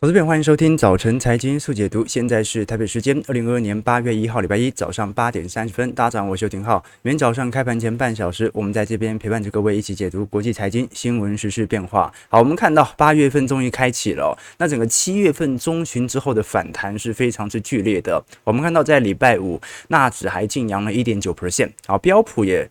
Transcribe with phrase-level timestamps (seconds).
[0.00, 2.04] 投资朋友，欢迎收听早晨财经速解读。
[2.04, 5.92] 现在是台北时间二零二二年八月一号礼拜一早上八点三十分。
[5.92, 6.84] 大家早上，我是邱廷浩。
[7.02, 12.12] 每天早上开盘前半小时，我们在这边陪伴着各位一起解读国际财经新闻、时事变化。
[12.28, 18.22] 好，我们看到八月份终于开启了，那整个七月份中旬之后的反弹是非常之剧烈的。
[18.42, 22.68] 我们看到在礼拜五，纳指还劲扬了一点九 percent，好，标普也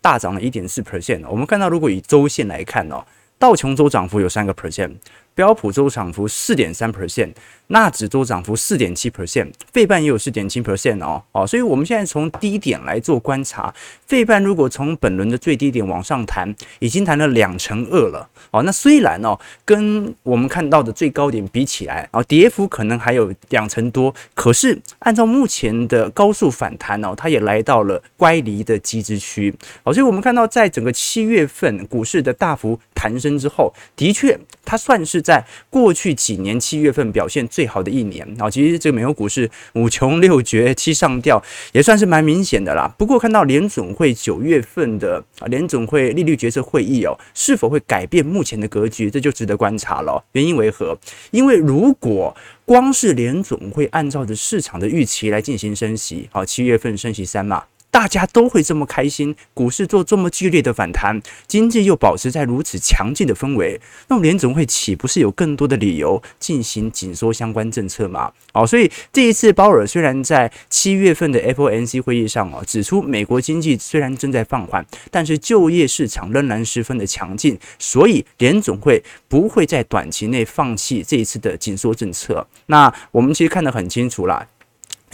[0.00, 1.22] 大涨了一点四 percent。
[1.28, 3.04] 我们看到，如果以周线来看哦，
[3.38, 4.94] 道琼州涨幅有三个 percent。
[5.36, 7.30] 标普周涨幅四点三 percent，
[7.66, 13.72] 纳指周涨幅四点七 percent，费半也有四点七 percent 哦哦，所以我们现在从低点来做观察，
[14.06, 18.62] 费半如果从本轮的最低点往上弹，已经弹了两成二了哦。
[18.62, 29.92] 那虽然哦，跟我们看到的最高点比起来啊，跌幅可能还有两成多，可是按照目前的高速反弹哦，它也来到了乖离的极值区哦。
[29.92, 35.25] 所以我们看到，在整个七月份股市的大幅弹升之后，的确它算是。
[35.26, 42.88] 在过去几年七月份表现最好的一年啊，其实这个美国股市五穷六绝七上吊也算是蛮明显的啦。
[42.96, 50.24] 不过看到联总会九月份的啊联总会利率决策会议哦，是否会改变目前的格局，这就值得观察了。
[50.32, 50.96] 原因为何？
[51.32, 57.64] 因为如果光是联总会按照着市场的预期来进行升息，好，七月份升息三嘛。
[57.96, 68.30] 大家都会这么开心，股市做这么剧烈的反弹，经济又保持在如此强劲的氛围，那么联总会岂不是有更多的理由进行紧缩相关政策吗？
[68.52, 82.46] 哦，所以这一次鲍尔虽然在七月份的 FOMC 会议上哦，指出美国经济虽然正在放缓，但是就业市场仍然十分的强劲，所以联总会不会在短期内放弃这一次的紧缩政策。
[82.66, 84.46] 那我们其实看得很清楚啦。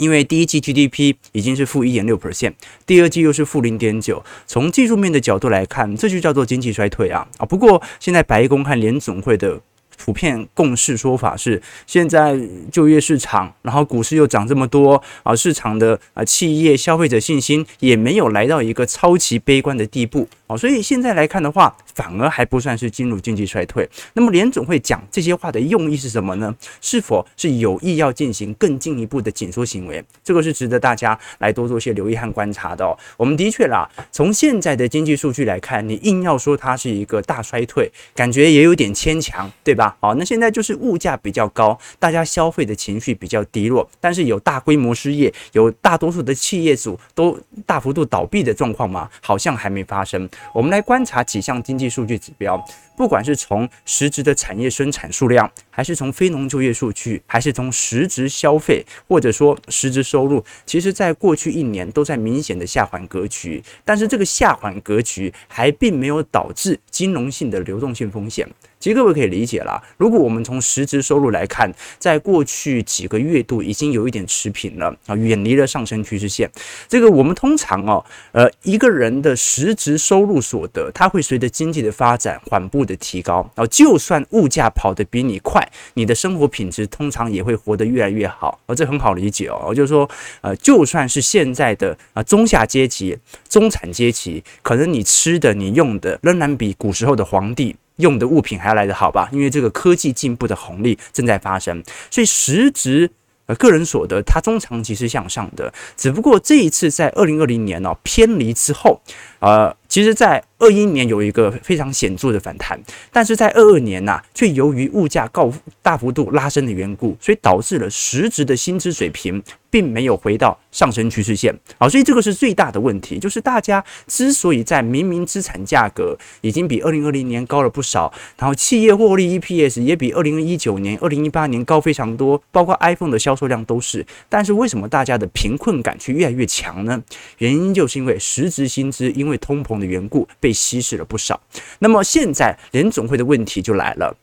[0.03, 7.47] 因为第一季 GDP 已经是负一点六 percent，第二季又是负零点九，从技术面的角度来看，这就叫做经济衰退啊啊！
[7.47, 9.61] 不过现在白宫和联总会的
[9.99, 12.39] 普遍共识说法是，现在
[12.71, 20.29] 就业市场，然后股市又涨这么多啊，市场的啊企业消费者信心也没有来到一个超级悲观的地步。
[20.59, 23.89] 所以现在来看的话，反而还不算是进入经济衰退。
[24.13, 26.55] 那么联总会讲这些话的用意是什么呢？
[26.83, 30.05] 是否是有意要进行更进一步的紧缩行为？
[30.23, 32.95] 这个是值得大家来多做些留意和观察的哦。
[33.17, 39.82] 我们的确啦，从现在的经济数据来看，你硬要说它是一个大衰退，感觉也有点牵强，对吧？
[40.01, 49.09] 好，那现在就是物价比较高，大家消费的情绪比较低落，但是有大规模失业，有大多数的企业主都大幅度倒闭的状况吗？
[49.23, 50.29] 好像还没发生。
[50.53, 52.63] 我们来观察几项经济数据指标，
[52.97, 63.63] 不管是从实质的产业生产数量，还是从非农就业数据，还是从实质消费，或者说实质收入，其实在过去一年都在明显的下缓格局。
[63.85, 68.49] 但是这个下缓格局还并没有导致金融性的流动性风险。
[68.79, 76.51] 其实各位可以理解啦，如果我们从实质收入来看，在过去几个月度已经有一点持平了啊，远离了上升趋势线。
[76.89, 83.67] 这个我们通常哦，呃，一个人的实质收入所得，它会随着经济的发展缓步的提高然后。
[83.67, 88.59] 就算物价跑得比你快，你的生活品质通常也会活得越来越好。
[88.67, 90.09] 而这很好理解哦，就是说，
[90.41, 93.17] 呃，就算是现在的啊中下阶级、
[93.49, 97.75] 中产阶级，可能你吃的、你用的，仍然比古时候的皇帝。
[97.97, 99.29] 用的物品还要来得好吧？
[99.33, 103.09] 因为这个科技进步的红利正在发生，所以实质
[103.45, 109.03] 呃个人所得它中长期是向上的，只不过这一次在二零二零年哦偏离之后，
[109.43, 112.81] 呃，其实在二一年有一个非常显著的反弹，
[113.11, 121.53] 但是在二二年呐，却由于物价高大幅度拉升的缘故，所以导致了实质的薪资水平并没有回到上升趋势线。
[121.77, 137.03] 好，所以这个是最大的问题，就是大家之所以在明明资产价格已经比二零二零年高了不少，然后企业获利 EPS 也比二零一九年、二零一八年高非常多，包括 iPhone 的销售量都是，但是为什么大家的贫困感却越来越强呢？
[137.39, 141.41] 原因就是因为实质薪资因为通膨的缘故被稀释了不少，
[141.79, 144.17] 那么现在联总会的问题就来了，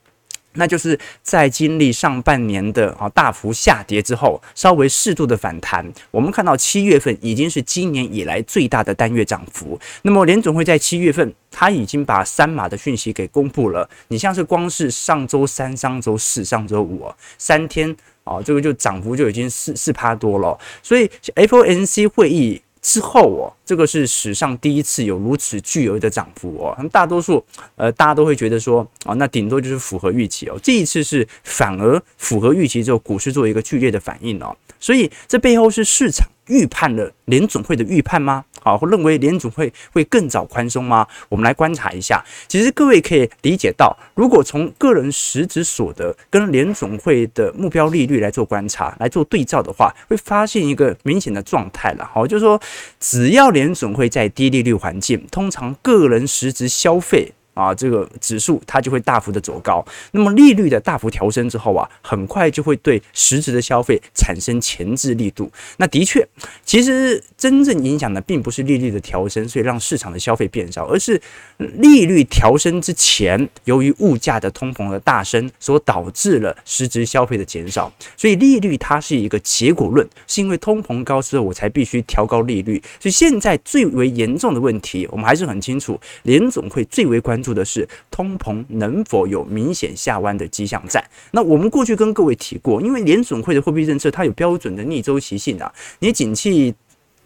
[0.54, 9.80] 那就是在经历上半年的啊大幅下跌之后，稍微适度的反弹，我们看到七月份已经是今年以来最大的单月涨幅。
[10.02, 17.08] 那么联总会在七月份，他已经把三码的讯息给公布了，你像是光是上周三、上周四、上周五，
[17.38, 22.62] 三天啊，这个就涨幅就已经四四趴多了，所以 FOMC 会议。
[22.82, 26.76] 之后哦，这个是史上第一次有如此巨额的涨幅哦。
[26.78, 27.44] 那大多数
[27.76, 30.58] 呃，大家都会觉得说啊，那顶多就是符合预期哦。
[30.64, 34.56] 这一次是反而符合预期之后，股市做一个剧烈的反应哦。
[34.80, 38.46] 所以这背后是市场预判了联总会的预判吗？
[38.64, 41.06] 啊，或认为联总会会更早宽松吗？
[41.28, 42.24] 我们来观察一下。
[42.48, 52.10] 其实各位可以理解到，如果从个人实质所得跟联总会的目标利率来做观察、来做对照的话，会发现一个明显的状态了。
[52.14, 52.60] 好，就是说，
[53.00, 57.34] 只要联总会在低利率环境，通常个人实质消费。
[57.54, 59.86] 啊，这个指数它就会大幅的走高。
[60.12, 65.52] 那么利率的大幅调升之后啊，很快就会对实质的消费产生前置力度。
[65.78, 66.26] 那的确，
[66.64, 71.22] 其实真正影响的并不是利率的调升，所以让市场的消费变少，而是
[71.58, 77.92] 利率调升之前，由于物价的通膨的大升，所导致了实质消费的减少。
[78.16, 82.82] 所以利率它是一个结果论，是因为通膨高之后，我才必须调高利率。
[83.00, 91.02] 所以现在最为严重的问题，我们还是很清楚，联总会最为关关注的是通膨能否有明显下弯的迹象在。
[91.32, 96.76] 那我们过去跟各位提过，因为联准会的货币政策它有标准的逆周期性啊，你景气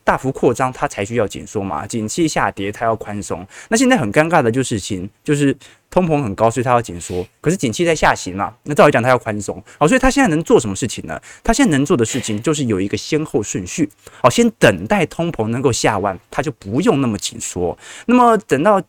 [0.04, 3.44] 大幅扩张，它才需要紧缩嘛；景气下跌，它要宽松。
[3.69, 5.56] 那现在很尴尬的就是情，就是
[5.89, 7.25] 通膨很高，所以它要紧缩。
[7.42, 9.63] 可是景气在下行嘛，那照理讲它要宽松。
[9.80, 11.19] 好，所以它现在能做什么事情呢？
[11.44, 13.89] 它现在能做的事情就是有一个先后顺序。
[14.21, 17.75] 好，先等待通膨能够下弯，它就不用那么紧缩。
[18.06, 18.80] 那么等到。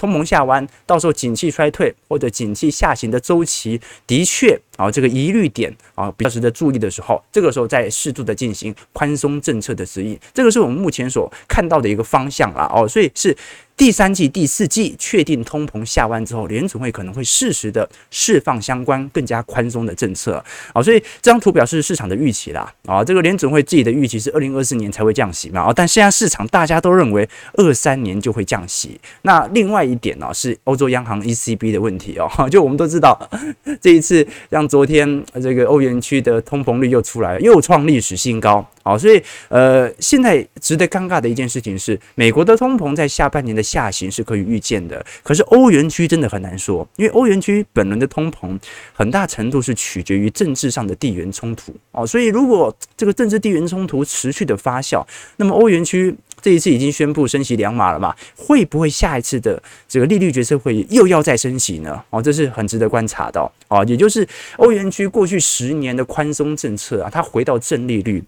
[0.00, 13.36] 通膨下弯，到时候景气衰退或者景气下行的周期的确啊，这个疑虑点啊比较值得注意的时候，这个时候再适度的进行宽松政策的指引，这个是我们目前所看到的一个方向啦哦，所以是。
[13.80, 20.34] 第三季、第四季确定通膨下弯之后，联准会可能会适时的释放相关更加宽松的政策
[20.74, 29.00] 啊，所以这张图表示市场的预期啦啊，这个联准会自己的预期是二零二四年才会降息嘛啊，但现在市场大家都认为二三年就会降息。
[29.22, 33.18] 那另外一点呢是欧洲央行 ECB 的问题哦， 就我们都知道
[33.80, 38.68] 这一次像昨天这个欧元区的通膨率又出来了，又创历史新高。
[38.82, 48.58] 好，所以呃，现在值得尴尬的一件事情是，美国的通膨在下半年的下行是可以预见的，可是欧元区真的很难说，因为欧元区本轮的通膨
[48.92, 55.06] 很大程度是取决于政治上的地缘冲突哦，所以如果这个政治地缘冲突持续的发酵，
[55.36, 56.12] 那么欧元区
[56.42, 62.02] 这一次已经宣布升息两码了嘛，会不会下一次的这个利率决策会议又要再升息呢？
[62.10, 64.26] 哦，这是很值得观察的哦，也就是
[64.56, 68.24] 欧元区过去十年的宽松政策啊，它回到正利率。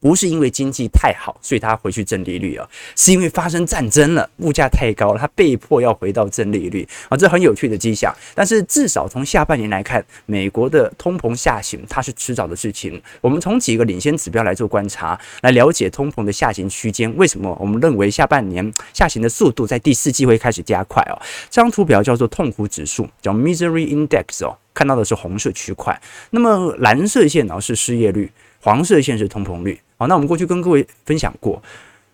[0.00, 2.66] 不是因为经济太好，所以他回去正利率啊，
[2.96, 8.14] 是因为发生战争了，物价太高了，他被迫要回到正利率啊，这很有趣的迹象。
[8.34, 13.00] 但是至少从下半年来看，美国的通膨下行，它是迟早的事情。
[13.20, 17.14] 我们从几个领先指标来做观察，来了解通膨的下行区间。
[17.16, 21.20] 为什么我们认为下半年下行的速度在第四季会开始加快哦？
[21.50, 26.00] 这张图表叫做痛苦指数，叫 Misery Index 哦，看到的是红色区块，
[26.30, 28.32] 那么蓝色线呢是失业率，
[28.62, 29.78] 黄色线是通膨率。
[30.00, 31.62] 好，那我们过去跟各位分享过，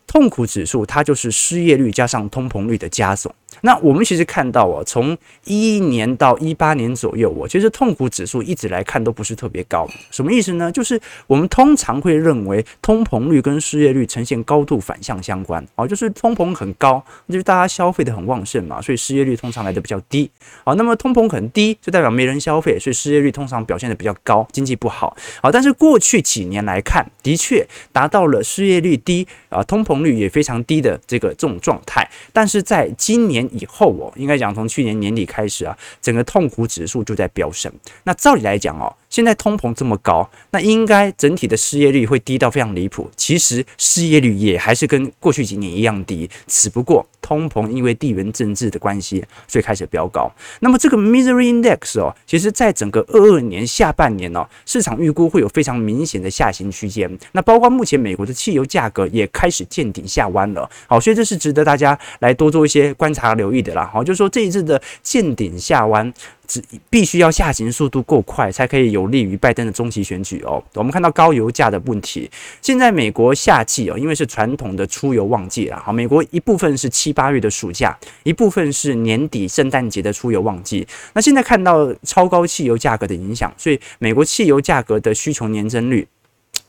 [0.08, 3.32] 痛苦指数它就是失业率加上通膨率的加总。
[3.62, 9.88] 那我们其实看到哦，从一一年到一八年左右，我其实痛苦指数一直来看都不是特别高。
[10.10, 10.70] 什么意思呢？
[10.70, 20.30] 就是我们通常会认为通膨率跟失业率呈现高度反向相关啊，就是通膨很高，就是大家消费的很旺盛嘛，所以失业率通常来的比较低。
[20.64, 25.16] 好，那么通膨很低，就代表没人消费，所以失业率通常表现的比较高，经济不好。
[25.42, 32.08] 好，但是过去几年来看，的确达到了失业率低啊，通膨率也非常低的这个这种状态。
[32.32, 37.72] 但是在今年以后哦，应该讲从去年年底开始啊，整个痛苦指数就在飙升。
[38.04, 38.94] 那照理来讲哦。
[39.08, 43.08] 现在通膨这么高，那应该整体的失业率会低到非常离谱。
[43.16, 50.30] 其实失业率也还是跟过去几年一样低，只不过通膨因为地缘政治的关系，所以开始飙高。
[50.60, 57.10] 那么这个 Misery Index 哦，其实在整个二二年下半年哦，市场预估会有非常明显的下行区间。
[57.32, 60.68] 那包括目前美国的汽油价格也开始见顶下弯了。
[60.88, 63.90] 好，所以这是值得大家来多做一些观察大家留意的啦。
[63.92, 66.12] 好，就是说这一次的见顶下弯。
[66.48, 70.62] 只必须要下行速度够快，才可以有利于拜登的中期选举哦。
[70.74, 72.30] 我们看到高油价的问题，
[72.62, 80.86] 现在美国夏季哦，因为是传统的出游旺季啦，好，美国一部分是七八月的暑假，一部分是年底圣诞节的出游旺季。
[81.14, 86.06] 那现在看到超高汽油价格的影响，所以美国汽油价格的需求年增率。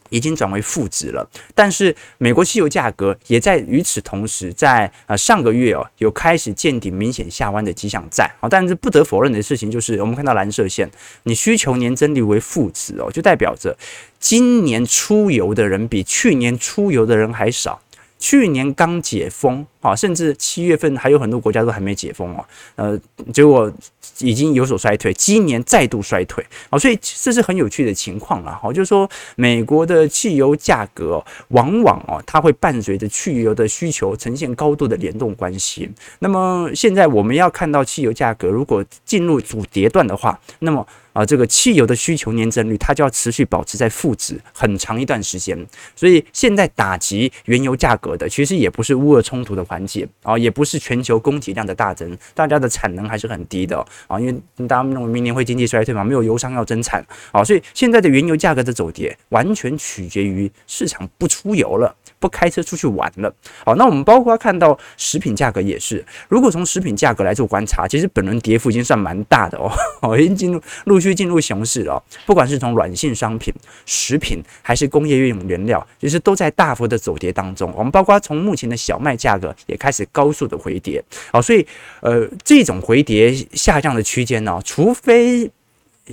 [0.09, 10.89] 已经转为负值了，但是美国汽油价格也在与此同时，在呃上个月哦有开始见顶明显下弯的迹象在啊，但是不得否认的事情就是，我们看到蓝色线，
[11.23, 13.77] 你需求年增率为负值哦，就代表着
[14.19, 17.81] 今年出游的人比去年出游的人还少。
[18.19, 22.45] 去年刚解封啊，甚至七月份还有很多国家都还没解封哦，
[22.75, 22.99] 呃，
[23.31, 23.71] 结果
[24.19, 35.89] 已经有所衰退，今年再度衰退啊，所以这是很有趣的情况了哈，就是说美国的汽油价格往往哦，它会伴随着汽油的需求呈现高度的联动关系。
[36.19, 40.85] 那么现在我们要看到汽油价格如果进入主跌段的话，那么。
[41.17, 45.57] 啊，这个汽油的需求年增率，它就要持续保持在负值很长一段时间。
[45.95, 61.95] 所以现在打击原油价格的，其实也不是乌俄冲突的缓解啊，也不是全球供给量的大增，大家的产能还是很低的啊，因为大家认为明年会经济衰退嘛，没有油商要增产啊，所以现在的原油价格的走跌，完全取决于市场不出油了。
[62.19, 63.33] 不开车出去玩了，
[63.63, 69.57] 好，那我们包括看到食品价格也是，如果从食品价格来做观察，其实本轮跌幅已经算蛮大的
[70.01, 72.01] 哦， 已经进入陆续进入熊市了。
[72.25, 73.53] 不管是从软性商品、
[73.85, 77.71] 食品还是工业用原料，其实都在大幅的走跌当中。
[77.75, 81.65] 我们包括从目前的小麦价格也开始高速的回跌，好，所以
[82.01, 85.51] 呃，这种回跌下降的区间呢，除非。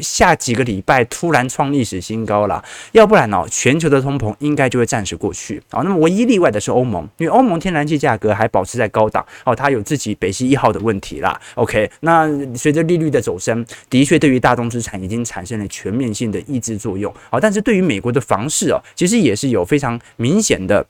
[0.01, 5.83] 下几个礼拜突然创历史新高了，要不然、哦，全球的通膨应该就会暂时过去啊。
[5.83, 11.41] 那么唯一例外的是欧盟，因为欧盟天然气价格还保持在高档哦，它有自己北溪一号的问题啦。
[11.55, 17.39] OK，那随着利率的走升，的确对于大宗资产已经产生了全面性的抑制作用啊。
[17.41, 20.87] 但是对于美国的房市哦，其实也是有非常明显的。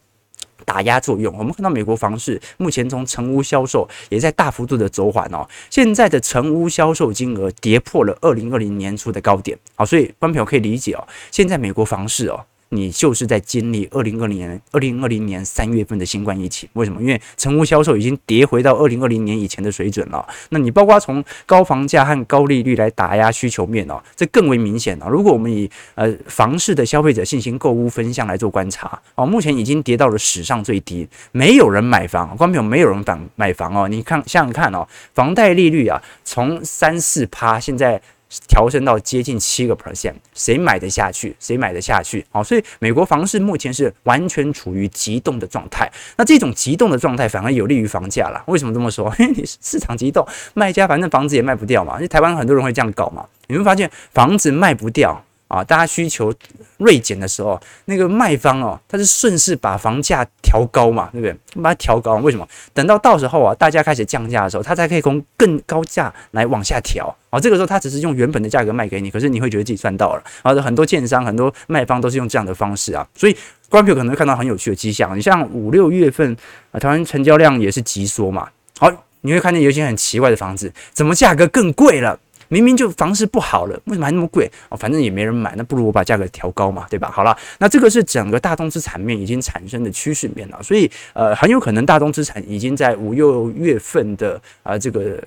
[0.65, 12.45] 打压作用，我们看到美国房市目前从成屋销售也在大幅度的走缓哦，现在的成屋销售金额跌破了二零二零年初的高点，好，所以观众朋友可以理解哦，现在美国房市哦。
[12.75, 17.01] 你就是在经历二零二零年、二零二零年三月份的新冠疫情，为什么？
[17.01, 20.27] 因为成屋销售已经跌回到二零二零年以前的水准了。
[20.51, 25.09] 那你包括从高房价和高利率来打压需求面哦，这更为明显了。
[25.09, 33.89] 如果我们以呃房市的消费者信心购屋分项来做观察哦，目前已经跌到了史上最低，没有人买房，观众朋友没有人敢买房哦。
[33.89, 38.01] 你看，想想看哦，房贷利率啊，从三四趴现在。
[38.47, 41.35] 调升到接近七个 percent，谁买得下去？
[41.39, 42.25] 谁买得下去？
[42.31, 45.91] 好，所以美国房市目前是完全处于急动的状态。
[46.17, 48.43] 那这种急动的状态反而有利于房价啦。
[48.47, 49.13] 为什么这么说？
[49.19, 51.95] 因为你市场急动，卖家反正房子也卖不掉嘛。
[51.95, 53.27] 因为台湾很多人会这样搞嘛。
[53.47, 55.25] 你会发现房子卖不掉。
[55.55, 56.35] 啊，大家需求
[56.79, 61.63] 锐减的时候，那个卖方哦，他是顺势把房价调高嘛，对不对？
[61.63, 62.47] 把它调高，为什么？
[62.73, 67.15] 等到到时候啊，大家开始降价的时候，他才可以从更高价来往下调。
[67.31, 70.25] 啊，这个时候他只是用原本的价格卖给你，可是你会觉得自己赚到了。
[70.43, 73.37] 啊，很多建商、很多卖方都是用这样的方式啊，所以
[73.69, 75.17] 观众可能会看到很有趣的迹象。
[75.17, 76.37] 你像五六月份
[76.73, 78.49] 啊，台湾成交量也是急缩嘛。
[78.79, 82.19] 好，你会看见有一些很奇怪的房子，怎么价格更贵了？
[82.55, 84.49] 明明就房市不好了，为什么还那么贵？
[84.69, 87.11] 哦，反正也没人买，那不如我把价格调高嘛，对吧？
[87.11, 95.21] 好了，那这个是整个大宗资产面已经产生的趋势面了，所以呃，很有可能大宗资产已经在五六月份的啊、呃、这个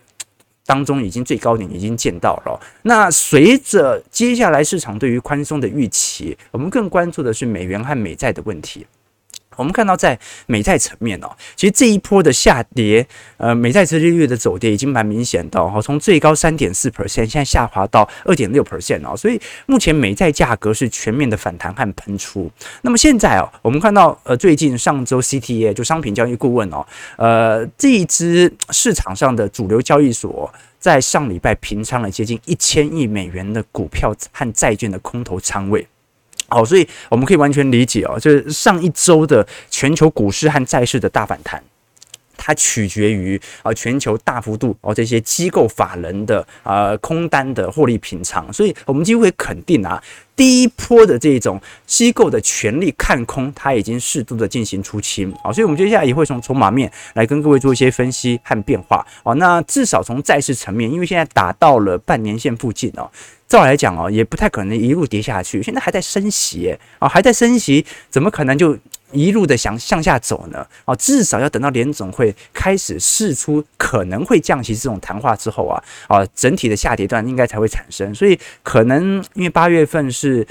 [0.65, 2.57] 当中已经最高点已经见到了。
[2.83, 8.87] 那随着接下来市场对于宽松的预期，我们更关注的是美元和美债的问题。
[9.57, 13.05] 我们看到，在美债层面哦，其实这一波的下跌，
[13.37, 22.49] 呃，美债殖利率的走跌已经蛮明显的哦，从最高三点四 percent，现在下滑到二点六 percent 哦，所以目前美债价格是全面的反弹和喷出。
[22.83, 26.85] 那么现在哦，我们看到呃，最近上周 CTA 就商品交易顾问哦，
[27.17, 35.87] 呃，这一支市场上的主流交易所，在上礼拜平仓了接近一千亿美元的股票和债券的空头仓位。
[36.49, 41.61] 好，所以我们可以完全理解哦，就是上一周的全球股市和债市的大反弹，
[42.37, 50.01] 它取决于啊全球大幅度哦这些机构法人的啊空单的获利平仓，所以我们几乎可以肯定啊，
[50.37, 59.35] 第一波的这种机构的全力看空，它已经适度的进行出清啊，所以我们接下来也会从筹码面来跟各位做一些分析和变化哦。
[59.35, 63.09] 那至少从债市层面，因为现在打到了半年线附近哦。
[63.47, 65.63] 照来讲哦，也不太可能一路跌下去。
[65.63, 68.77] 现在还在升息，啊，还在升息，怎么可能就
[69.11, 70.67] 一路的想向下走呢？
[70.85, 78.13] 啊，至少要等到联总会开始试出可能会降息这种谈话之后啊，啊，整体的下跌段应该才会产生。
[78.13, 80.45] 所以可能因为八月份是。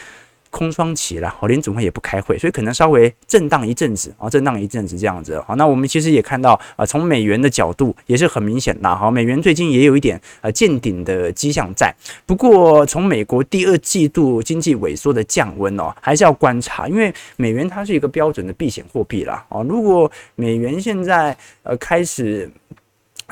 [0.57, 11.95] 空窗期了，好，联总会也不开会，所以可能稍微震荡一阵子，啊，震荡一阵子这样子，好，那我们其实也看到啊，从美元的角度也是很明显的，好，美元最近也有一点呃见顶的迹象在，
[12.25, 22.51] 不过从美国第二季度经济萎缩的降温哦，还是要观察，因为美元它是一个标准的避险货币啦，哦，如果美元现在呃开始。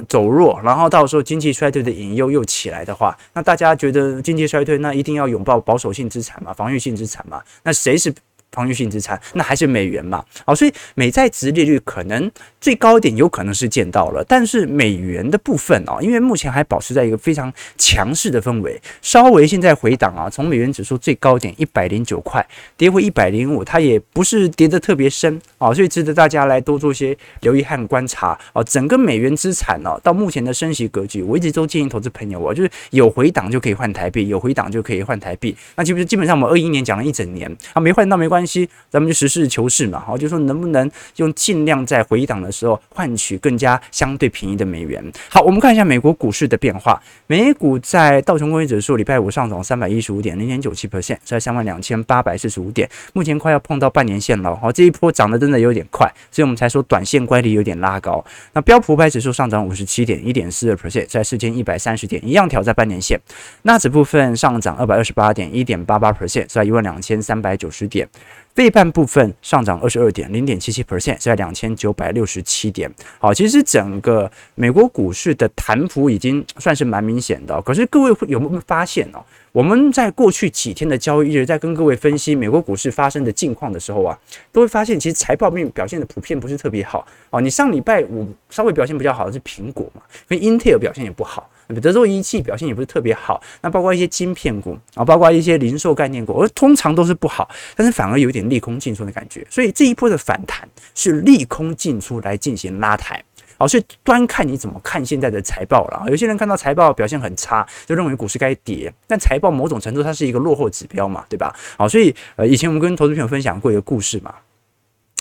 [0.08, 7.40] 走弱，然后到时候经济衰退的隐忧又起来的话，那大家觉得经济衰退，那一定要拥抱保守性资产嘛，防御性资产嘛？
[7.62, 8.12] 那谁是
[8.50, 10.24] 防御性资产，那还是美元嘛。
[10.44, 12.30] 好，所以美债值利率可能
[12.64, 22.42] 最高点有可能是见到了，但是美元的部分哦，因为目前还保持在一个非常强势的氛围，稍微现在回档啊，从美元指数最高点一百零九块
[22.78, 28.62] 跌回一百零五，它也不是跌得特别深啊，所以值得大家来多做些留意和观察啊。
[28.62, 35.54] 整个美元资产呢，到目前的升息格局，我一直都建议投资朋友啊，就是有回档就可以换台币，有回档就可以换台币。
[35.76, 45.02] 那基本基本上我们二一年讲了一整年啊，没换到没关系，咱们就实事求是嘛，好，就说能不能用尽量在回档的时候换取更加相对便宜的美元。
[45.28, 47.00] 好，我们看一下美国股市的变化。
[47.26, 54.54] 美股在道琼工业指数礼拜五上涨三百一十五点，零点九七 percent，在三万两千八百四十五点，目前快要碰到半年线了。
[54.56, 58.24] 好，这一波涨得真的有点快，所以我们才说短线乖离有点拉高。
[58.52, 63.18] 那标普五百指数上涨五十七点，一点四二 percent，在四千一百三十点，一样挑战半年线。
[63.62, 68.08] 纳指部分上涨二百二十八点，一点八八 percent，在一万两千三百九十点。
[68.54, 72.88] 费半部分上涨二十二点零点七七 percent，在两千九百六十七点。
[73.18, 77.60] 好，其实整个美国股市的弹幅已经算是蛮明显的。
[77.62, 79.18] 可是各位会有没有发现哦？
[79.50, 84.16] 我们在过去几天的交易日，在跟各位分析美国股市发生的近况的时候啊，
[84.52, 87.40] 都会发现其实财报面表现的普遍不是特别好哦。
[87.40, 91.50] 你上礼拜五稍微表现比较好的是苹果嘛，跟 Intel 表现也不好。
[91.80, 103.22] 德州仪器表现也不是特别好，那包括一些晶片股啊，包括一些零售概念股，而通常都是不好，但是反而有点利空进出的感觉，所以这一波的反弹是利空进出来进行拉抬，
[103.56, 106.04] 好，所以端看你怎么看现在的财报了。
[106.08, 111.54] 有些人看到财报表现很差，就认为股市该跌，但财报某种程度它是一个落后指标嘛，对吧？
[111.78, 114.34] 好，所以呃，以前我们跟投资朋友分享过一个故事嘛，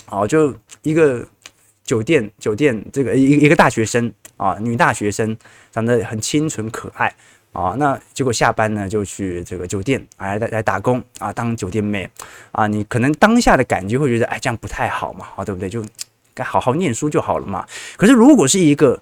[0.06, 1.26] 好，就一个
[1.84, 4.12] 酒店酒店这个一一个大学生。
[4.44, 5.34] 啊，女大学生
[5.72, 7.10] 长得很清纯可爱
[7.52, 12.06] 啊，那结果下班呢就去这个酒店啊来来打工啊，当酒店妹
[12.52, 12.66] 啊。
[12.66, 15.70] 你可能当下的感觉会觉得，哎，这样不太好嘛，啊，对不对？
[15.70, 15.82] 就
[16.34, 17.66] 该好好念书就好了嘛。
[17.96, 19.00] 可是如果是一个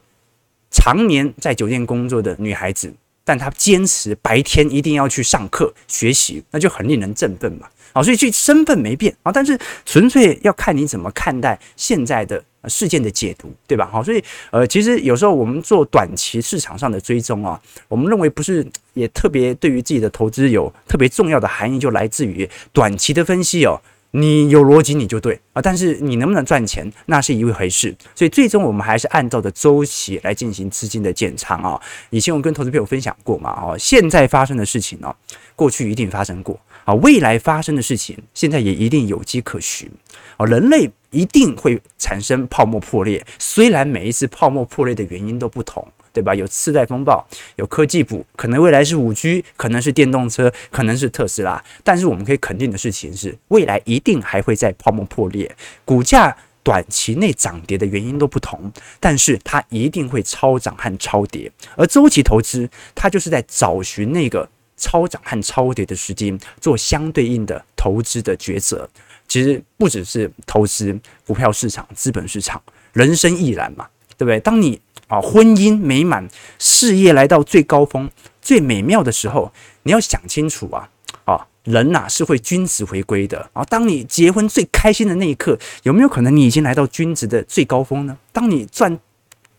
[0.71, 2.95] 常年在酒店工作的女孩子，
[3.25, 7.67] 但她坚持白天一定要去上课学习，那就很令人振奋嘛。
[7.93, 12.43] 好，所以这身份没变啊，但是纯粹要看你怎么看待现在的。
[12.69, 13.89] 事件的解读，对吧？
[13.91, 14.23] 好，所以
[14.53, 23.81] 呃，其实有时候我们做短期市场上的追踪啊，我们认为不是也特别对于自己的投资有特别重要的含义，就来自于短期的分析哦。
[24.13, 27.93] 你有逻辑你就对啊，但是你能不能赚钱那是一回事。
[28.15, 31.81] 所以最终我们还是按照的周期来进行资金的减仓啊。
[32.11, 35.13] 以前我跟投资朋友分享过嘛，哦，现在发生的事情呢，
[35.57, 39.91] 过去一定发生过啊，未来发生的事情现在也一定有迹可循
[40.37, 40.91] 啊，人类。
[41.13, 46.35] 一定会产生泡沫破裂，虽然每一次泡沫破裂的原因都不同，对吧？
[46.35, 47.23] 有次贷风暴，
[47.57, 51.63] 有科技股，可能未来是五 G，可能是电动车，可能是特斯拉。
[51.85, 55.55] 但是我们可以肯定的事情是，未来一定还会在泡沫破裂。
[55.85, 61.53] 股价短期内涨跌的原因都不同，但是它一定会超涨和超跌。
[61.77, 64.49] 而周期投资，它就是在找寻那个
[64.83, 68.89] 超涨和超跌的时机，做相对应的投资的抉择。
[69.29, 72.61] 其实不只是投资股票市场、资本市场，
[72.93, 73.87] 人生亦然嘛，
[74.19, 74.41] 对不对？
[74.41, 78.11] 当你啊婚姻美满、事业来到最高峰、
[78.43, 79.53] 最美妙的时候，
[79.85, 80.91] 你要想清楚啊
[81.25, 83.65] 啊，人呐是会均值回归的啊。
[83.65, 88.19] 当你结婚最开心的那一刻，有没有可能你已经来到均值的最高峰呢？
[88.33, 88.99] 当你赚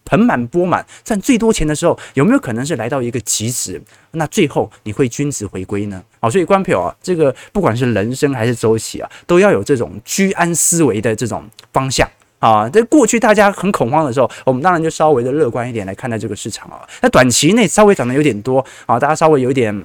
[0.06, 3.82] 盆满钵满赚最多钱的时候，有没有可能是来到一个极值？
[4.12, 6.04] 那最后你会均值回归呢？
[6.20, 12.08] 好，所以观众朋友啊，这个不管是人生还是周期啊，都要有这种居安思危的这种方向
[12.40, 12.70] 啊。
[12.70, 16.88] 在过去大家很恐慌的时候，我们当然就稍微的乐观一点来看待这个市场啊。
[17.02, 19.84] 那短期内稍微涨得有点多啊，大家稍微有点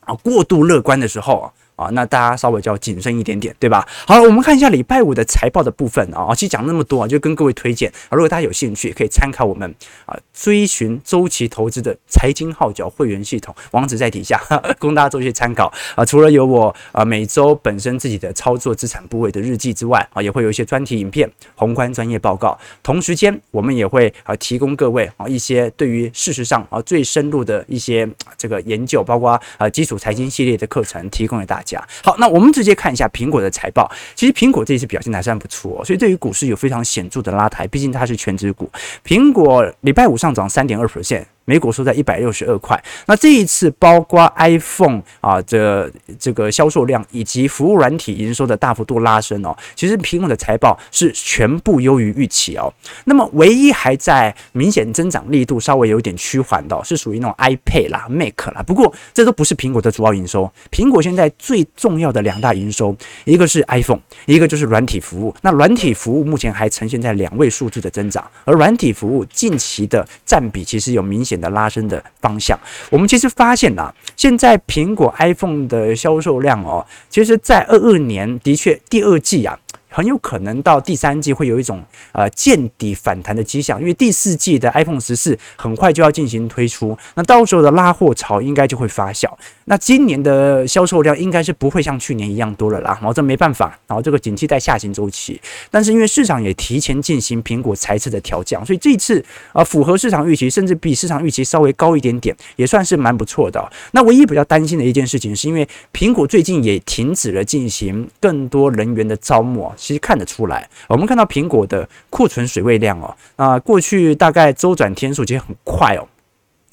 [0.00, 1.52] 啊过度乐观的时候啊。
[1.78, 3.86] 啊，那大家稍微就要谨慎一点点，对吧？
[4.04, 6.34] 好了，我们看一下礼拜五的财报的部分啊。
[6.34, 9.72] 其实讲那么多啊，就跟各位推荐啊，如果大家有兴趣，可以参考我们
[10.04, 16.04] 啊追寻周期投资的财经号角会员系统，网址在底下，呵 呵供大家做一些参考啊。
[16.04, 22.58] 除了有我啊每周本身自己的操作资产部位的日记之外啊，也会有一些专题影片、宏观专业报告。
[22.82, 31.67] 同时间，我们也会啊提供各位啊一些对于事实上啊最深入的一些这个研究，包括啊基础财经系列的课程，提供给大家。
[32.02, 33.90] 好，那我们直接看一下苹果的财报。
[34.14, 37.66] 其实苹果这一次表现还算不错，所以对于股市有非常显著的拉抬。
[37.66, 38.70] 毕竟它是全职股。
[39.04, 41.24] 苹果礼拜五上涨三点二 percent。
[41.48, 42.78] 每股收在一百六十二块。
[43.06, 52.70] 那这一次包括 iPhone 啊，的这个销售量以及服务软体营收的大幅度拉升哦，其实苹果的财报是全部优于预期哦。
[53.06, 58.62] 那么唯一还在明显增长力度稍微有点趋缓的，是属于那种 iPad 啦、Mac 啦。
[58.62, 60.52] 不过这都不是苹果的主要营收。
[60.70, 65.34] 苹果现在最重要的两大营收，一个是 iPhone，一个就是软体服务。
[65.40, 72.58] 那软体服务目前还呈现在两位数字的增长，而软体服务近期的占比其实有明显的拉升的方向。
[72.90, 79.58] 我们其实发现啊，现在苹果 iPhone 的销售量哦，其实在二二年的确第二季啊。
[79.90, 89.26] 很有可能到第三季会有一种呃见底反弹的迹象，因为第四季的 iPhone 十四很快就要进行推出，那到时候的拉货潮应该就会发酵。
[89.68, 103.70] 那今年的销售量应该是不会像去年一样多了啦，然后这没办法，然后这个景气在下行周期，但是因为市场也提前进行苹果财测的调降，所以这次啊符合市场预期，甚至比市场预期稍微高一点点，也算是蛮不错的。
[103.92, 109.70] 那唯一比较担心的一件事情，是因为苹果最近也停止了进行更多人员的招募。
[109.76, 116.06] 其实看得出来，我们看到苹果的库存水位量哦，啊，过去大概周转天数其实很快哦，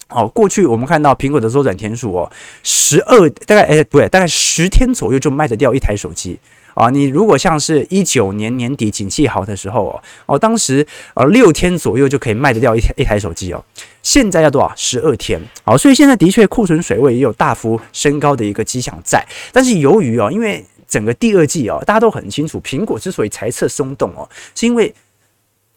[0.09, 2.31] 哦，过去我们看到苹果的周转天数哦，
[2.63, 6.37] 十二大概哎不对，大概十天左右就卖得掉一台手机
[6.75, 6.89] 啊。
[6.91, 13.63] 你如果像是一九年年底景气好的时候哦，哦，当时呃六天左右就可以卖得掉一台一台手机哦，
[14.03, 14.71] 现在要多少？
[14.75, 15.41] 十二天。
[15.63, 24.93] 好，所以现在的确库存水位也有大幅升高的一个迹象在，但是由于哦，因为整个第二季哦，大家都很清楚，苹果之所以财测松动哦，是因为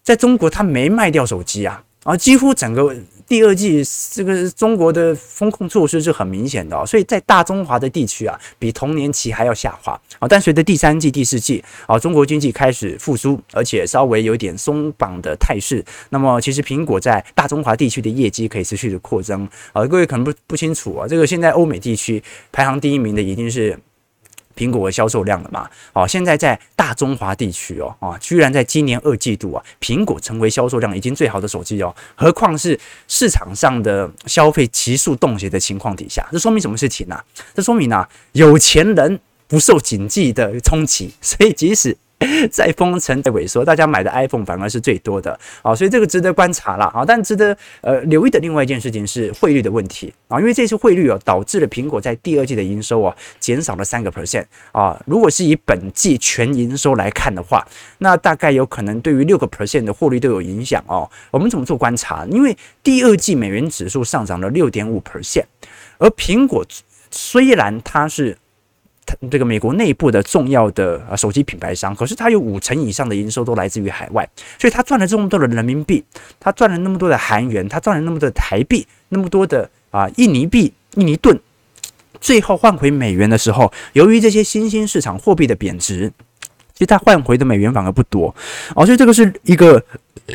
[0.03, 2.95] 在中国它没卖掉手机啊，啊，几乎整个
[3.29, 10.27] 第二季这个中国的风控措施是很明显的哦，所以在大中华的地区啊，比同年期还要下滑啊。
[10.27, 19.87] 但随着第三季、第四季啊，中国经济开始复苏，而且稍微有点松绑的态势，那么其实苹果在大中华地区的业绩可以持续的扩增啊。
[19.87, 23.79] 各位可能不不清楚啊，这个现在欧美地区排行第一名的已经是。
[24.59, 25.71] 苹果的销售量了嘛？
[25.92, 37.21] 哦，现在在大中华地区哦，啊，居然在今年二季度啊，苹果成为销售量已经最好的手机哦，何况是市场上的消费急速冻结的情况底下，这说明什么事情呢？
[37.55, 41.97] 这说明啊，有钱人不受经济的冲击，所以即使。
[42.51, 47.05] 在封城在萎缩，大家买的 iPhone 反而是最多的啊，所以这个值得观察了啊。
[47.07, 55.01] 但值得呃留意的另外一件事情是汇率的问题啊，因为这次汇率哦导致了苹果在第二季的营收啊减少了三个 percent 啊。
[55.07, 57.65] 如果是以本季全营收来看的话，
[57.99, 61.09] 那大概有可能对于六个 percent 的汇率都有影响哦。
[61.31, 62.27] 我们怎么做观察？
[62.31, 65.45] 因为第二季美元指数上涨了六点五 percent，
[65.99, 66.67] 而苹果
[67.13, 68.37] 虽然它是。
[69.31, 76.05] 这个美国内部的重要的啊手机品牌商，可是它有五成以上的营收都来自于海外，所以它赚了这么多的人民币，
[76.38, 81.38] 它赚了那么多的韩元，它赚了那么多的台币，那么多的啊印尼币、印尼盾，
[82.21, 86.12] 最后换回美元的时候，由于这些新兴市场货币的贬值，
[86.79, 88.33] 其实它换回的美元反而不多，
[88.77, 89.83] 哦，所以这个是一个。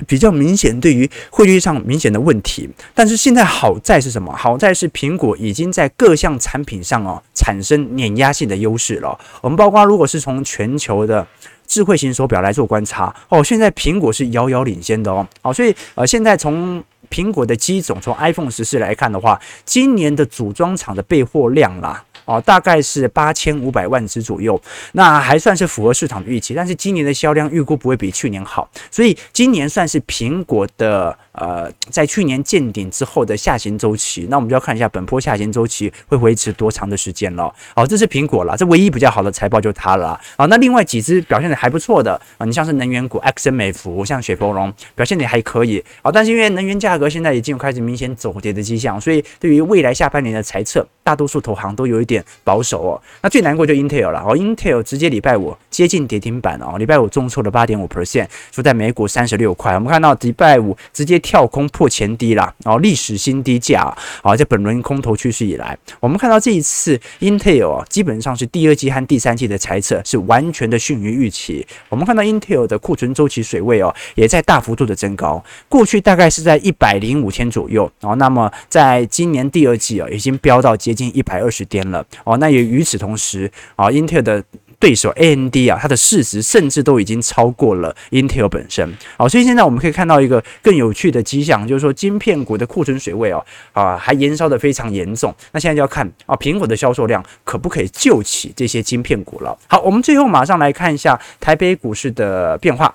[0.07, 4.35] 比较明显，对于汇率上明显的问题，但是现在好在是什么？
[4.35, 9.15] 好在是苹果已经在各项产品上哦产生碾压性的优势了。
[9.39, 11.27] 我们包括如果是从全球的
[11.67, 15.27] 智慧型手表来做观察哦，现在苹果是遥遥领先的哦。
[15.43, 22.03] 好，所以呃，现在从苹果的机种，从 iPhone 十四来看的话，今年的组装厂的备货量啦。
[22.25, 24.59] 哦，大概是八千五百万只左右，
[24.93, 26.53] 那还算是符合市场的预期。
[26.53, 34.27] 但是今年的销量预估不会比去年好，所以今年算是苹果的呃，在去年见顶之后的下行周期。
[34.29, 37.53] 那我们就要看一下本波下行周期会维持多长的时间了。
[37.75, 40.19] 好，这是苹果了，这唯一比较好的财报就它了。
[40.37, 45.83] 好，那另外几只表现的还不错的啊，你像是能源股 XMF，像雪佛龙表现的还可以。
[46.01, 52.23] 好，但是因为能源价格现在已经有开始明显走跌的迹象，所以对于未来下半年的财测，大多数投行都有一点。
[52.43, 59.73] 保守哦，那最难过就 Intel 了哦，Intel 直接礼拜五接近跌停板哦，礼拜五重挫了八点五 percent，收在每股三十六块。
[59.73, 71.65] 我们看到礼拜五直接跳空破前低了哦，历史新低价啊，在本轮空头趋势以来，我们看到这一次 Intel 基本上是第二季和第三季的财测是完全的逊于预期。
[71.89, 82.05] 我们看到 Intel 的库存周期水位哦，也在大幅度的增高，过去大概是在一百零五天左右哦，那么在今年第二季啊，已经飙到接近一百二十天了。
[82.25, 84.43] 哦，那也与此同时啊，Intel 的
[84.83, 88.85] 对手 A N D 啊，它的市值甚至都已经超过了 Intel 本身。
[89.15, 93.41] 好，所以现在我们可以看到一个更有趣的迹象，就是说晶片股的库存水位哦，
[93.71, 95.33] 啊，还延烧的非常严重。
[95.53, 99.57] 那现在就要看啊，苹果的销售量可不可以救起这些晶片股了。
[99.67, 102.93] 好，我们最后马上来看一下台北股市的变化。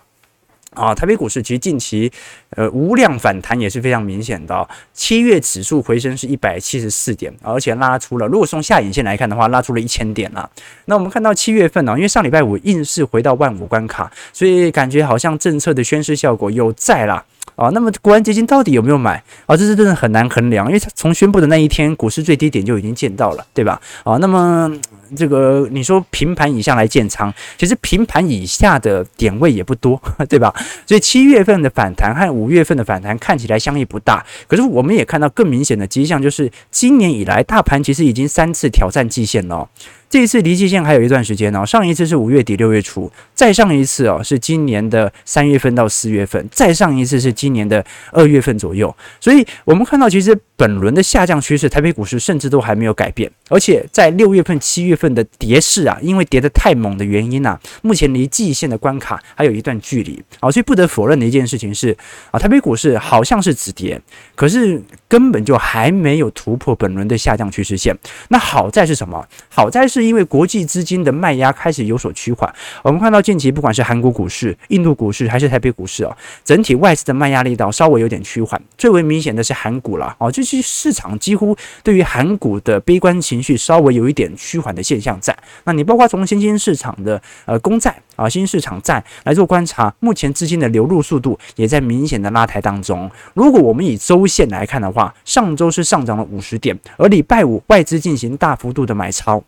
[0.78, 2.10] 啊，台北股市其实近期
[2.50, 4.66] 呃无量反弹也是非常明显的。
[4.94, 10.48] 七月指数回升是一百七十四点，而且拉出了，如果从下影线来看的话，拉出了一千点了。
[10.84, 17.24] 那我们看到七月份呢，因为上礼拜五硬是回到万五关卡，所以感觉好像政策的宣示效果又在啦。
[17.58, 19.56] 啊，那么国安基金到底有没有买啊？
[19.56, 23.80] 这是真的很难衡量，因为从宣布的那一天，股市最低点就已经见到了，对吧？
[24.04, 24.72] 啊，那么。
[25.16, 30.54] 这个你说平盘以下来建仓，其实平盘以下的点位也不多， 对吧？
[30.84, 39.66] 所以七月份的反弹和五月份的反弹看起来相异不大，可是我们也看到更明显的迹象，就是今年以来大盘其实已经三次挑战季线了。
[40.10, 48.94] 这一次离季线还有一段时间哦，上一次是五月底六月初，再上一次哦是今年的三月份到四月份，再上一次是今年的二月份左右。
[49.20, 61.94] 所以我们看到，其实本轮的下降趋势，台北股市甚至都还没有改变，而且在六月份、七月份的跌势啊，因为跌得太猛的原因啊，目前离季线的关卡还有一段距离啊，所以不得否认的一件事情是
[62.30, 64.00] 啊，台北股市好像是止跌，
[64.34, 67.94] 可是根本就还没有突破本轮的下降趋势线。
[68.28, 69.22] 那好在是什么？
[69.50, 69.97] 好在是。
[69.98, 78.61] 是因为国际资金的卖压开始有所趋缓，我们看到近期不管是韩国股市、印度股市还是台北股市哦，整体外资的卖压力道稍微有点趋缓。
[78.76, 85.37] 最为明显的是韩股了哦，就是市场几乎对于韩股的悲观情绪稍微有一点趋缓的现象在。
[85.64, 93.11] 那你包括从新兴市场的呃公债啊、新兴市场债来做观察，目前资金的流入速度也在明显的拉抬当中。
[93.34, 99.42] 如果我们以周线来看的话，上周是上涨了五十点，而礼拜五外资进行大幅度的买超。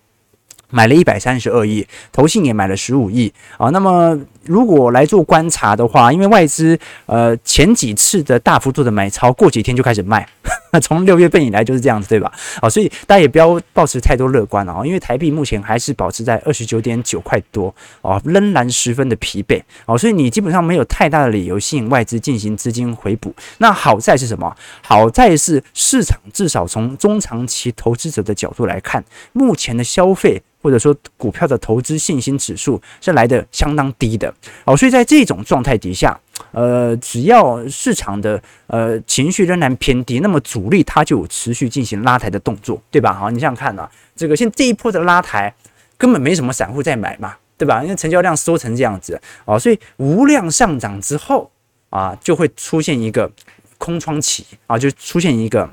[0.71, 3.69] 买了一百三十二亿，投信也买了十五亿啊。
[3.71, 10.27] 那么如果来做观察的话，因为外资呃前几次的大幅度的买超，过几天就开始卖，
[10.83, 12.33] 从六月份以来就是这样子，对吧？
[12.61, 23.35] 啊，所以大家也不要抱持太多乐观了啊，因为台币目前还是保持在二十九点九块多啊，仍然十分的疲惫啊，所以你基本上没有太大的理由吸引外资进行资金回补。
[23.59, 24.57] 那好在是什么？
[24.83, 30.43] 好在是市场至少从中长期投资者的角度来看，目前的消费。
[30.63, 34.30] 或者说股票的投资信心指数是来的相当低的
[34.65, 36.19] 哦，所以在这种状态底下，
[36.53, 43.13] 呃，只要市场的呃情绪仍然偏低，那么主力它就持续进行拉抬的动作，对吧？
[43.13, 45.55] 好，你想想看啊，这个现这一波的拉抬
[45.97, 47.83] 根本没什么散户在买嘛，对吧？
[47.83, 51.51] 因为成交量缩成这样子哦，所以无量上涨之后
[51.89, 53.31] 啊，就会出现一个
[53.79, 55.69] 空窗期啊，就出现一个。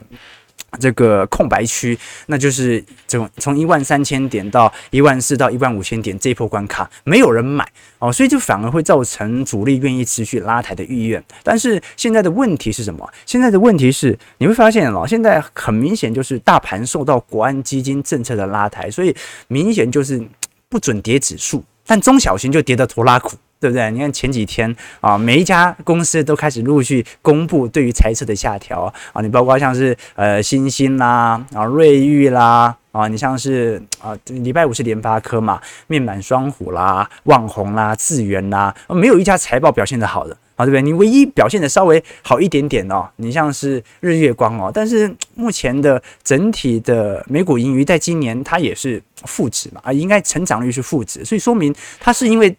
[0.80, 7.68] 这个空白区，那就是从从一万三千点到一万四到一万五千点这一波关卡，没有人买
[8.00, 11.24] 哦，所以就反而会造成主力愿意持续拉抬的意愿。
[11.44, 13.10] 但是现在的问题是什么？
[13.26, 19.16] 现在的问题是你会发现哦，现在很明显就是大盘受到国安基金政策的拉抬，所以
[19.48, 20.22] 明显就是
[20.70, 23.38] 不准跌指数，但中小型就跌得拖拉苦。
[23.60, 23.90] 对不对？
[23.92, 40.82] 你看前几天啊，每一家公司都开始陆续公布对于财测的下调啊，你包括像是呃欣兴啦啊瑞昱啦啊，你像是啊礼拜五是联发科嘛，面板双虎啦、旺宏啦、智元啦，没有一家财报表现得好的啊，对不对？
[40.82, 52.56] 你唯一表现得稍微好一点点哦，你像是日月光哦，但是目前的整体的美股盈余在今年它也是负值嘛啊，应该成长率是负值，所以说明它是因为。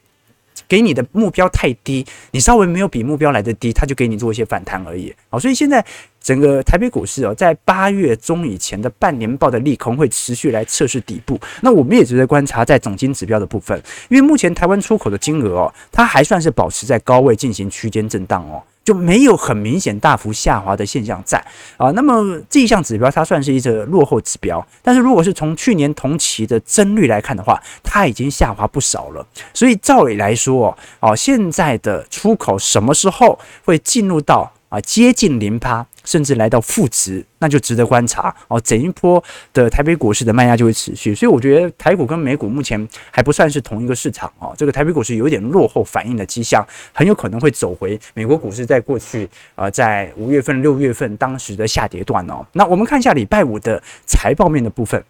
[0.68, 5.12] 给你的目标太低，你稍微没有比目标来的低，他就给你做一些反弹而已。
[5.30, 5.84] 好，所以现在
[6.20, 11.40] 整个台北股市哦，在八月中以前的半年报的利空会持续来测试底部。
[11.62, 18.62] 那我们也值得观察在总金指标的部分，因为目前台湾出口的金额哦，它还算是保持在高位进行区间震荡哦。
[18.88, 21.36] 就没有很明显大幅下滑的现象在
[21.76, 29.26] 啊，那么这一项指标它算是一个落后指标，但是如果是从去年同期的增率来看的话，它已经下滑不少了。
[29.52, 34.50] 所以照理来说，哦，现在的出口什么时候会进入到？
[34.70, 38.58] 啊，接近零趴，甚至来到负值，那就值得观察哦。
[38.62, 44.54] 整一波的台北股市的卖压就会持续，所以我觉得台股跟美股目前还不算是同一个市场哦。
[44.56, 52.42] 这个台北股市有一点落后反应的迹象，很有可能会走回美国股市在过去啊、呃，在五月份、六月份当时的下跌段哦。
[52.54, 55.04] 那我们看一下礼拜五的财报面的部分。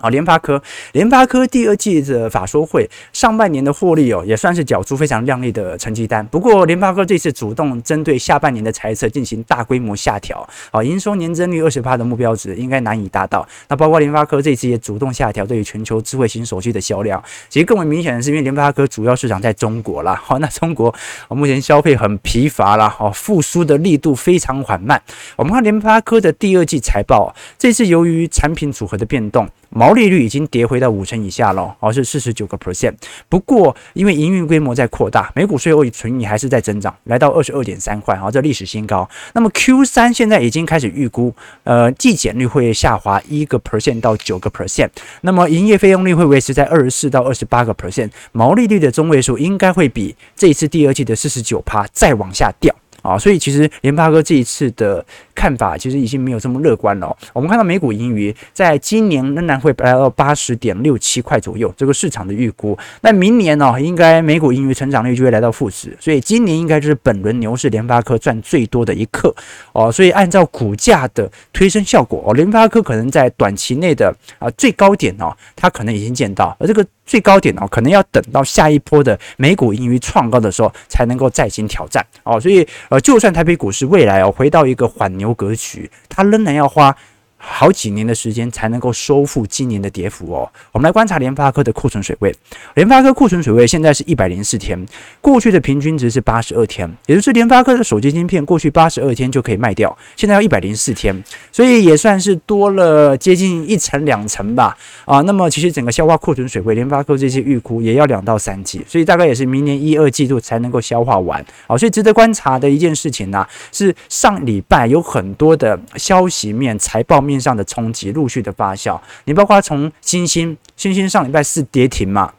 [0.00, 6.24] 好，联发科，联发科第二季的法说会，上半年的获利哦，也算是缴出非常亮丽的成绩单。
[6.26, 13.46] 不过，联发科这次主动针对下半年的财测进行大规模下调，好，营收年增率二十趴的目标值应该难以达到。
[13.68, 17.22] 那包括联发科这次也主动下调对于全球智慧型手机的销量。
[17.48, 20.94] 其实更为明显的是，因为联发科主要市场在中国啦，好，那中国
[21.28, 25.02] 目前消费很疲乏啦，好，复苏的力度非常缓慢。
[25.34, 29.48] 我们看联发科的第二季财报，这次由于产品组合的变动。
[29.70, 32.94] 毛利率已经跌回到五成以下了，而是四十九个 percent。
[33.28, 39.08] 不过，因为营运规模在扩大，每股税后纯益还是在增长，来到二十二点三块，啊，这历史新高。
[39.34, 44.90] 那么 Q 三现在已经开始预估，呃，季减率会下滑一个 percent 到九个 percent。
[45.20, 52.74] 那么营业费用率会维持在二十四到二十八个 percent，毛利率的中位数应该会比这一次第二季的四十九趴再往下掉。
[53.00, 55.04] 啊，所以其实联发科这一次的
[55.38, 57.16] 看法其实已经没有这么乐观了。
[57.32, 62.76] 我们看到美股盈余在今年仍然会来到八十点六七块左右，这个市场的预估。
[63.02, 69.32] 那明年呢，应该美股盈余成长率就会来到负值，所以今年应该就是本轮牛市联发科赚最多的一刻
[69.72, 69.92] 哦。
[69.92, 76.84] 所以按照股价的推升效果哦，联发科可能在短期内的啊最高点哦，它可能已经见到，而这个。
[77.08, 82.38] 最高点哦，可能要等到下一波的美股盈余创高的时候，才能够再行挑战哦。
[82.38, 86.96] 所以呃，就算台北股市未来哦回到一个缓牛格局，他仍然要花。
[87.40, 90.50] 好几年的时间才能够收复今年的跌幅哦。
[90.72, 92.34] 我们来观察联发科的库存水位，
[92.74, 94.78] 联发科库存水位现在是一百零四天，
[95.20, 101.22] 过去的平均值是八十二天，也就是联发科的手机晶片过去八十二天就可以卖掉，现在要一百零四天，
[101.52, 104.76] 所以也算是多了接近一层两层吧。
[105.04, 111.40] 啊，那么其实整个消化库存水位，联发科这些预估也要两到三季，所以大概也是明年一二季度才能够消化完。
[111.68, 117.27] 啊，所以值得观察的一件事情呢、是上礼拜有很多的消息面、财报。
[117.28, 122.32] 面上的冲击陆续的发酵，你包括从新兴，新兴上礼拜四跌停嘛，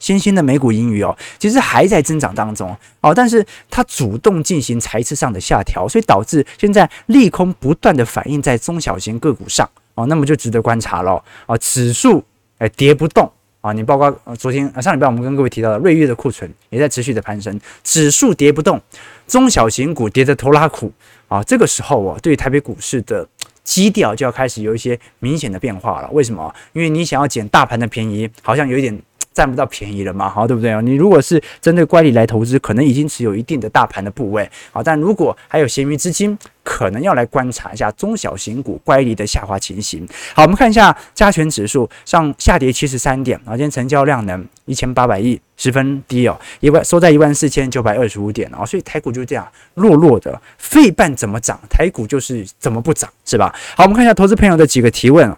[0.00, 2.76] 新兴的美股盈余哦，其实还在增长当中。
[3.00, 9.68] 哦，但是它主动进行财次上的下调，所以导致现在利空不断的反映在中小型个股上。
[9.94, 12.24] 哦，那么就值得观察了啊，指数
[12.58, 13.30] 哎跌不动。
[13.60, 18.80] 啊，你包括昨天上礼拜我们跟各位提到的瑞玉的库存也在持续的攀升，指数跌不动，
[19.26, 20.92] 中小型股跌得拖拉苦。
[21.26, 23.26] 啊，这个时候哦，对台北股市的。
[23.68, 26.08] 基调就要开始有一些明显的变化了。
[26.10, 26.54] 为什么？
[26.72, 28.98] 因为你想要捡大盘的便宜，好像有一点
[29.38, 30.74] 占不到便宜了嘛，好，对不对？
[30.82, 40.04] 你如果是针对乖离来投资，可能已经持有一定的大盘的部位，好，但如果还有闲余资金，可能要来观察一下中小型股乖离的下滑情形。
[40.34, 53.54] 好，我们看一下加权指数上下跌七十三点，啊，今天成交量呢一千八百亿，十分低哦，一万收在一万四千九百二十五点哦，所以台股就这样弱弱的，费半怎么涨，台股就是怎么不涨，是吧？
[53.76, 55.32] 好，我们看一下投资朋友的几个提问。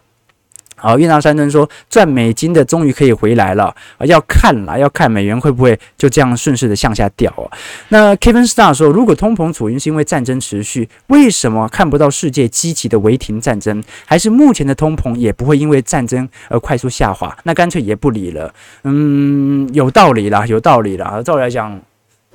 [0.81, 7.51] 好，越南山珍说赚美金的终于可以回来了啊，要看啦，要看美元会不会就这样顺势的向下掉哦。
[7.88, 13.83] 那 Kevin Star 说，如果通膨主因是因为战争持续，为什么看不到世界积极的违停战争？
[14.07, 17.37] 还是目前的通膨也不会因为战争而快速下滑？
[17.45, 18.53] 那干脆也不理了。
[18.85, 21.23] 嗯，有道理啦，有道理啦。
[21.23, 21.79] 照理来讲，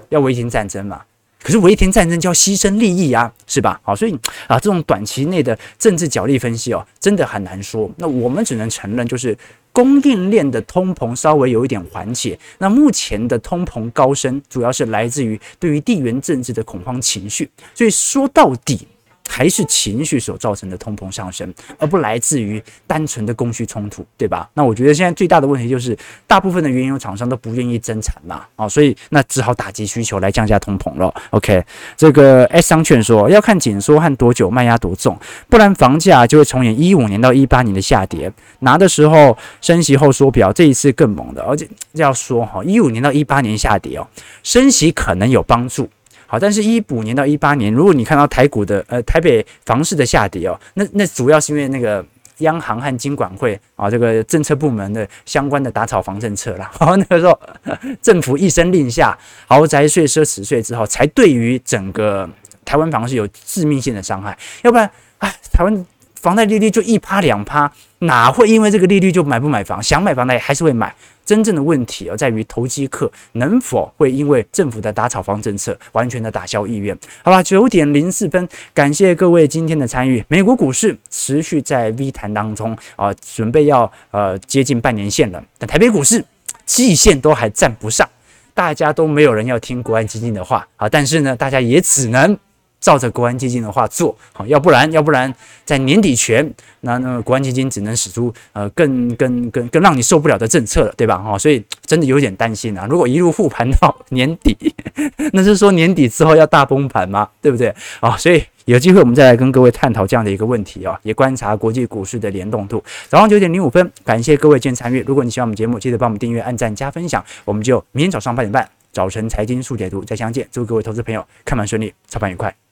[0.10, 1.02] 要违停战争嘛。
[1.46, 3.80] 可是违停战争就要牺牲利益啊，是吧？
[3.84, 7.88] 好，所以啊，这种短期内的政治角力分析哦，真的很难说。
[7.98, 9.38] 那我们只能承认，就是
[9.72, 12.40] 供应链的通膨稍微有一点缓解。
[12.58, 17.48] 那目前的通膨高升，主要是来自于对于地缘政治的恐慌情绪。
[17.76, 18.88] 所以说到底。
[19.28, 24.50] 还是情绪所造成的通膨上升，而不来自于单纯的供需冲突，对吧？
[24.54, 31.14] 那我觉得现在最大的问题就是，大部分的原油厂商都不愿意增产嘛，啊，所以那只好打击需求来降价通膨了。
[31.32, 31.64] OK，
[31.98, 38.32] 这个 S 商券说要看紧缩和多久卖压多重，不然房价就会重演一五年到一八年的下跌。
[38.60, 44.08] 拿的时候升息后缩表，这一次更猛的，而且要说哈，一五年到一八年下跌哦，
[44.44, 45.90] 升息可能有帮助。
[46.40, 52.06] 但是一五年到一八年，如果你看到台股的呃台北房市的下跌哦，那那主要是因为那个
[52.40, 56.70] 央行和金管会啊这个政策部门的相关的打炒房政策啦。
[56.78, 57.40] 好，那个时候
[58.02, 59.18] 政府一声令下，
[59.48, 62.30] 豪宅税、奢侈税之后，才对于整个
[62.66, 64.38] 台湾房市有致命性的伤害。
[64.64, 65.86] 要不然，啊，台湾
[66.20, 69.82] 房贷利率就一趴两趴，哪会因为这个利率就买不买房？
[69.82, 70.94] 想买房的还是会买。
[71.26, 76.98] 真正的问题而在于投机客能否会因为政府的打炒房政策完全的打消意愿？
[77.24, 80.24] 好吧，九点零四分，感谢各位今天的参与。
[80.28, 86.24] 美国股市持续在 V 谈当中啊，准备要呃接近半年线了，但台北股市
[86.66, 88.08] 季线都还站不上，
[88.54, 92.38] 大家都没有人要听国安基金的话啊，但是呢，大家也只能。
[92.80, 95.34] 照着国安基金的话做好，要不然，要不然
[95.64, 101.18] 在年底前，那那国安基金只能使出呃更更更更让你受不了的政策了，对吧？
[101.18, 102.86] 哈，所以真的有点担心啊。
[102.90, 104.56] 如果一路复盘到年底，
[105.34, 107.28] 那是说年底之后要大崩盘吗？
[107.42, 107.74] 对不对？
[108.00, 112.84] 啊，所以有机会我们再来跟各位探讨这样的一个问题啊，也观察国际股市的联动度。
[113.08, 115.04] 早上九点零五分，感谢各位今天参与。
[115.08, 117.24] 如果你喜欢我们节目，记得帮我们订阅、按赞、加分享。
[117.46, 120.48] 我们就明天早上八点半，早晨财经速解读再相见。
[120.52, 122.65] 祝各位投资朋友看盘顺利，操盘愉快。